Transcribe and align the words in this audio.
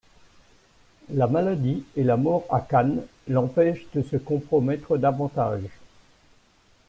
La 1.13 1.27
maladie 1.27 1.83
et 1.95 2.03
la 2.03 2.17
mort 2.17 2.45
à 2.49 2.59
Cannes 2.61 3.05
l'empêchent 3.27 3.85
de 3.93 4.01
se 4.01 4.17
compromettre 4.17 4.97
davantage. 4.97 5.65